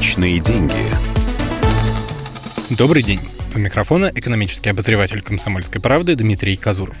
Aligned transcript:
Личные 0.00 0.40
деньги. 0.40 0.72
Добрый 2.70 3.02
день. 3.02 3.20
У 3.54 3.58
микрофона 3.58 4.10
экономический 4.14 4.70
обозреватель 4.70 5.20
«Комсомольской 5.20 5.78
правды» 5.78 6.14
Дмитрий 6.14 6.56
Казуров. 6.56 6.96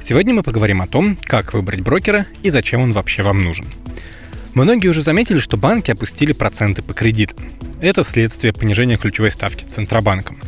Сегодня 0.00 0.34
мы 0.34 0.44
поговорим 0.44 0.80
о 0.80 0.86
том, 0.86 1.18
как 1.20 1.52
выбрать 1.52 1.80
брокера 1.80 2.26
и 2.44 2.50
зачем 2.50 2.80
он 2.82 2.92
вообще 2.92 3.24
вам 3.24 3.42
нужен. 3.42 3.66
Многие 4.54 4.86
уже 4.86 5.02
заметили, 5.02 5.40
что 5.40 5.56
банки 5.56 5.90
опустили 5.90 6.30
проценты 6.30 6.80
по 6.80 6.94
кредитам. 6.94 7.44
Это 7.80 8.04
следствие 8.04 8.52
понижения 8.52 8.98
ключевой 8.98 9.32
ставки 9.32 9.64
Центробанком. 9.64 10.38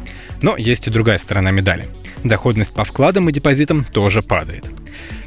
Но 0.43 0.57
есть 0.57 0.87
и 0.87 0.91
другая 0.91 1.19
сторона 1.19 1.51
медали. 1.51 1.89
Доходность 2.23 2.73
по 2.73 2.85
вкладам 2.85 3.29
и 3.29 3.33
депозитам 3.33 3.83
тоже 3.83 4.23
падает. 4.23 4.71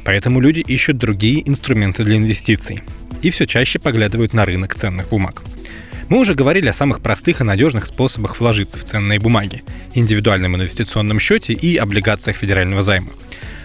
Поэтому 0.05 0.39
люди 0.39 0.61
ищут 0.61 0.95
другие 0.95 1.45
инструменты 1.47 2.05
для 2.05 2.15
инвестиций 2.15 2.81
и 3.21 3.31
все 3.31 3.45
чаще 3.47 3.79
поглядывают 3.79 4.31
на 4.31 4.45
рынок 4.45 4.75
ценных 4.75 5.09
бумаг. 5.09 5.43
Мы 6.09 6.19
уже 6.19 6.35
говорили 6.35 6.67
о 6.67 6.73
самых 6.73 7.01
простых 7.01 7.41
и 7.41 7.43
надежных 7.43 7.85
способах 7.85 8.39
вложиться 8.39 8.79
в 8.79 8.83
ценные 8.83 9.19
бумаги, 9.19 9.63
индивидуальном 9.93 10.55
инвестиционном 10.55 11.19
счете 11.19 11.53
и 11.53 11.77
облигациях 11.77 12.37
федерального 12.37 12.81
займа. 12.81 13.09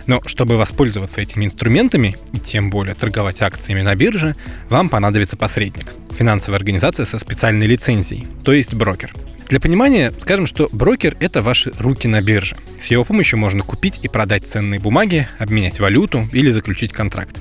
Но 0.07 0.23
чтобы 0.25 0.57
воспользоваться 0.57 1.21
этими 1.21 1.45
инструментами, 1.45 2.17
и 2.33 2.39
тем 2.39 2.71
более 2.71 2.95
торговать 2.95 3.43
акциями 3.43 3.83
на 3.83 3.95
бирже, 3.95 4.35
вам 4.71 4.89
понадобится 4.89 5.37
посредник– 5.37 5.93
финансовая 6.19 6.59
организация 6.59 7.05
со 7.05 7.19
специальной 7.19 7.67
лицензией, 7.67 8.27
то 8.43 8.53
есть 8.53 8.73
брокер. 8.73 9.13
Для 9.49 9.61
понимания 9.61 10.13
скажем, 10.19 10.47
что 10.47 10.69
брокер– 10.73 11.17
это 11.21 11.43
ваши 11.43 11.73
руки 11.79 12.07
на 12.07 12.21
бирже. 12.21 12.57
С 12.81 12.87
его 12.87 13.05
помощью 13.05 13.39
можно 13.39 13.63
купить 13.63 13.99
и 14.03 14.09
продать 14.09 14.47
ценные 14.47 14.81
бумаги, 14.81 15.29
обменять 15.39 15.81
валюту 15.81 16.27
или 16.33 16.51
заключить 16.51 16.93
контракт. 16.93 17.39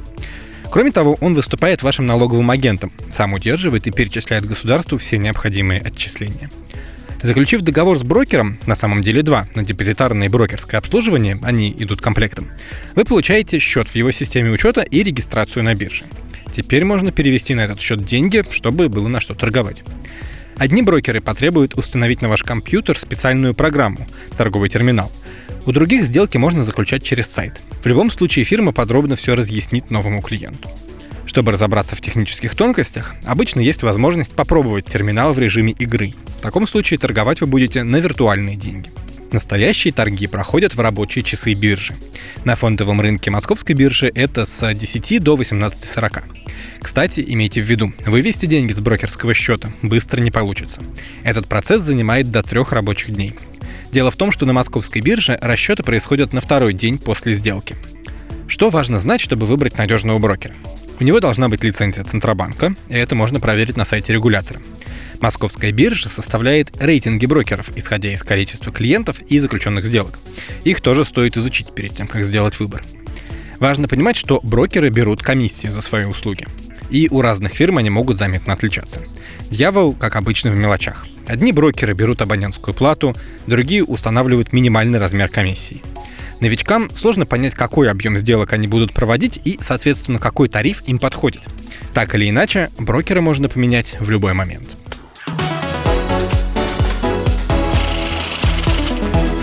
Кроме 0.72 0.92
того, 0.92 1.18
он 1.22 1.34
выступает 1.34 1.82
вашим 1.82 2.06
налоговым 2.06 2.52
агентом, 2.52 2.92
сам 3.10 3.34
удерживает 3.34 3.88
и 3.88 3.92
перечисляет 3.92 4.46
государству 4.46 4.98
все 4.98 5.18
необходимые 5.18 5.82
отчисления. 5.82 6.50
Заключив 7.22 7.62
договор 7.62 7.98
с 7.98 8.04
брокером, 8.04 8.60
на 8.68 8.76
самом 8.76 9.02
деле 9.02 9.24
два, 9.24 9.48
на 9.56 9.64
депозитарное 9.64 10.28
и 10.28 10.30
брокерское 10.30 10.80
обслуживание, 10.80 11.40
они 11.42 11.76
идут 11.80 12.00
комплектом, 12.00 12.50
вы 12.96 13.06
получаете 13.06 13.60
счет 13.60 13.88
в 13.88 13.96
его 13.96 14.12
системе 14.12 14.52
учета 14.52 14.82
и 14.82 15.02
регистрацию 15.02 15.64
на 15.64 15.74
бирже. 15.74 16.06
Теперь 16.56 16.86
можно 16.86 17.12
перевести 17.12 17.56
на 17.56 17.62
этот 17.62 17.82
счет 17.82 18.06
деньги, 18.06 18.44
чтобы 18.52 18.90
было 18.90 19.08
на 19.08 19.20
что 19.20 19.34
торговать. 19.34 19.84
Одни 20.58 20.82
брокеры 20.82 21.22
потребуют 21.22 21.76
установить 21.76 22.22
на 22.22 22.30
ваш 22.30 22.44
компьютер 22.44 22.98
специальную 22.98 23.54
программу– 23.54 24.06
торговый 24.38 24.70
терминал. 24.70 25.12
У 25.66 25.72
других 25.72 26.06
сделки 26.06 26.38
можно 26.38 26.64
заключать 26.64 27.04
через 27.04 27.28
сайт. 27.28 27.62
В 27.84 27.86
любом 27.86 28.10
случае 28.12 28.46
фирма 28.46 28.72
подробно 28.72 29.16
все 29.16 29.36
разъяснит 29.36 29.92
новому 29.92 30.22
клиенту. 30.22 30.70
Чтобы 31.26 31.52
разобраться 31.52 31.96
в 31.96 32.02
технических 32.02 32.56
тонкостях, 32.56 33.14
обычно 33.26 33.60
есть 33.60 33.84
возможность 33.84 34.34
попробовать 34.34 34.86
терминал 34.86 35.34
в 35.34 35.40
режиме 35.40 35.74
игры. 35.74 36.14
В 36.40 36.42
таком 36.42 36.66
случае 36.68 36.98
торговать 36.98 37.42
вы 37.42 37.48
будете 37.48 37.84
на 37.84 37.98
виртуальные 37.98 38.56
деньги. 38.56 38.90
Настоящие 39.32 39.94
торги 39.94 40.26
проходят 40.26 40.76
в 40.76 40.80
рабочие 40.80 41.24
часы 41.24 41.54
биржи. 41.54 41.94
На 42.46 42.56
фондовом 42.56 43.02
рынке 43.02 43.30
московской 43.30 43.76
биржи 43.76 44.10
это 44.16 44.46
с 44.46 44.74
10 44.74 45.22
до 45.22 45.36
18.40. 45.36 46.24
Кстати, 46.82 47.24
имейте 47.28 47.62
в 47.62 47.66
виду, 47.66 47.92
вывести 48.06 48.46
деньги 48.46 48.72
с 48.72 48.80
брокерского 48.80 49.34
счета 49.34 49.70
быстро 49.82 50.22
не 50.22 50.32
получится. 50.32 50.80
Этот 51.24 51.48
процесс 51.48 51.82
занимает 51.82 52.32
до 52.32 52.42
трех 52.42 52.72
рабочих 52.72 53.12
дней. 53.12 53.34
Дело 53.92 54.12
в 54.12 54.16
том, 54.16 54.32
что 54.32 54.46
на 54.46 54.54
московской 54.54 55.02
бирже 55.02 55.38
расчеты 55.42 55.84
происходят 55.84 56.34
на 56.34 56.42
второй 56.42 56.74
день 56.74 56.98
после 56.98 57.34
сделки. 57.34 57.76
Что 58.48 58.70
важно 58.70 59.00
знать, 59.00 59.22
чтобы 59.22 59.46
выбрать 59.46 59.78
надежного 59.78 60.18
брокера? 60.20 60.54
У 61.00 61.04
него 61.04 61.20
должна 61.20 61.48
быть 61.48 61.64
лицензия 61.64 62.04
Центробанка, 62.04 62.74
и 62.90 62.96
это 62.96 63.16
можно 63.16 63.40
проверить 63.40 63.78
на 63.78 63.86
сайте 63.86 64.14
регулятора. 64.14 64.60
Московская 65.20 65.72
биржа 65.72 66.10
составляет 66.10 66.72
рейтинги 66.82 67.26
брокеров, 67.26 67.72
исходя 67.76 68.12
из 68.12 68.24
количества 68.24 68.72
клиентов 68.72 69.22
и 69.22 69.40
заключенных 69.40 69.86
сделок. 69.86 70.20
Их 70.64 70.82
тоже 70.82 71.06
стоит 71.06 71.38
изучить 71.38 71.74
перед 71.74 71.96
тем, 71.96 72.08
как 72.08 72.24
сделать 72.24 72.60
выбор. 72.60 72.84
Важно 73.60 73.88
понимать, 73.88 74.16
что 74.16 74.40
брокеры 74.44 74.90
берут 74.90 75.24
комиссии 75.24 75.68
за 75.68 75.82
свои 75.82 76.06
услуги. 76.06 76.48
И 76.90 77.08
у 77.10 77.22
разных 77.22 77.54
фирм 77.54 77.78
они 77.80 77.90
могут 77.90 78.18
заметно 78.18 78.54
отличаться. 78.54 79.02
Дьявол, 79.50 79.94
как 79.94 80.16
обычно, 80.16 80.52
в 80.52 80.56
мелочах. 80.56 81.06
Одни 81.28 81.52
брокеры 81.52 81.94
берут 81.94 82.22
абонентскую 82.22 82.74
плату, 82.74 83.14
другие 83.48 83.84
устанавливают 83.84 84.54
минимальный 84.54 84.98
размер 84.98 85.28
комиссии. 85.28 85.82
Новичкам 86.40 86.90
сложно 86.90 87.26
понять, 87.26 87.54
какой 87.54 87.90
объем 87.90 88.18
сделок 88.18 88.54
они 88.54 88.68
будут 88.68 88.94
проводить 88.94 89.40
и, 89.44 89.60
соответственно, 89.62 90.20
какой 90.20 90.48
тариф 90.48 90.84
им 90.88 91.00
подходит. 91.00 91.42
Так 91.94 92.16
или 92.16 92.30
иначе, 92.30 92.70
брокера 92.80 93.22
можно 93.22 93.50
поменять 93.50 93.98
в 94.00 94.10
любой 94.10 94.34
момент. 94.34 94.78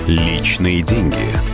Личные 0.06 0.82
деньги. 0.82 1.53